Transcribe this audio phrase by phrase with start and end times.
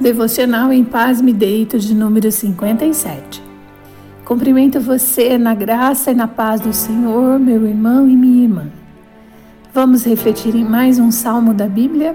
[0.00, 3.42] Devocional em Paz Me Deito de número 57.
[4.24, 8.68] Cumprimento você na graça e na paz do Senhor, meu irmão e minha irmã.
[9.74, 12.14] Vamos refletir em mais um salmo da Bíblia?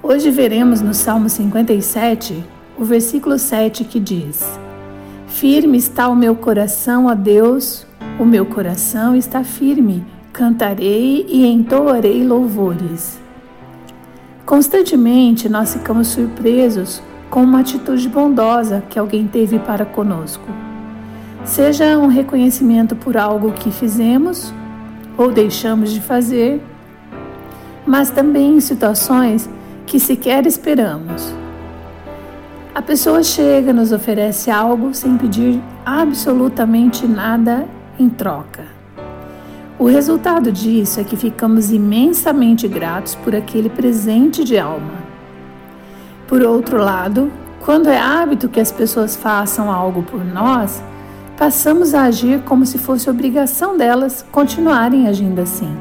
[0.00, 2.44] Hoje veremos no Salmo 57
[2.78, 4.44] o versículo 7 que diz:
[5.26, 7.84] Firme está o meu coração a Deus,
[8.16, 13.23] o meu coração está firme, cantarei e entoarei louvores.
[14.44, 20.46] Constantemente nós ficamos surpresos com uma atitude bondosa que alguém teve para conosco.
[21.44, 24.52] Seja um reconhecimento por algo que fizemos
[25.16, 26.62] ou deixamos de fazer,
[27.86, 29.48] mas também em situações
[29.86, 31.34] que sequer esperamos.
[32.74, 37.66] A pessoa chega, nos oferece algo sem pedir absolutamente nada
[37.98, 38.83] em troca.
[39.76, 45.02] O resultado disso é que ficamos imensamente gratos por aquele presente de alma.
[46.28, 50.80] Por outro lado, quando é hábito que as pessoas façam algo por nós,
[51.36, 55.74] passamos a agir como se fosse obrigação delas continuarem agindo assim.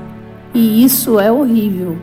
[0.55, 1.95] E isso é horrível.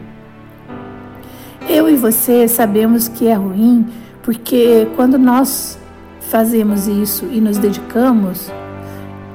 [1.68, 3.86] Eu e você sabemos que é ruim
[4.22, 5.76] porque quando nós
[6.20, 8.50] fazemos isso e nos dedicamos,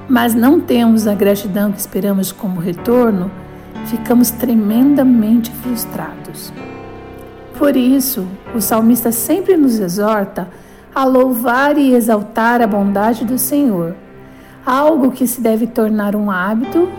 [0.08, 3.31] mas não temos a gratidão que esperamos como retorno,
[3.88, 6.53] ficamos tremendamente frustrados.
[7.58, 10.50] Por isso, o salmista sempre nos exorta
[10.94, 13.95] a louvar e exaltar a bondade do Senhor,
[14.66, 16.89] algo que se deve tornar um hábito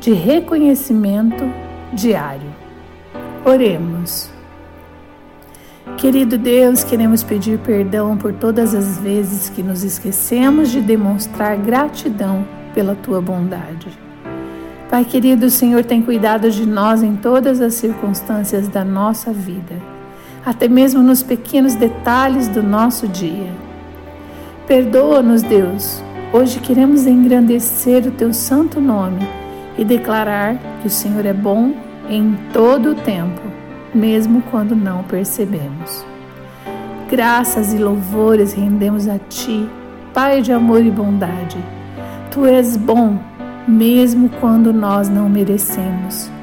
[0.00, 1.44] de reconhecimento
[1.92, 2.50] diário.
[3.44, 4.33] Oremos.
[5.98, 12.44] Querido Deus, queremos pedir perdão por todas as vezes que nos esquecemos de demonstrar gratidão
[12.74, 13.88] pela tua bondade.
[14.88, 19.74] Pai querido, o Senhor tem cuidado de nós em todas as circunstâncias da nossa vida,
[20.44, 23.52] até mesmo nos pequenos detalhes do nosso dia.
[24.66, 26.02] Perdoa-nos, Deus.
[26.32, 29.20] Hoje queremos engrandecer o teu santo nome
[29.76, 31.74] e declarar que o Senhor é bom
[32.08, 33.53] em todo o tempo
[33.94, 36.04] mesmo quando não percebemos.
[37.08, 39.68] Graças e louvores rendemos a Ti,
[40.12, 41.58] Pai de amor e bondade.
[42.30, 43.18] Tu és bom,
[43.66, 46.33] mesmo quando nós não merecemos.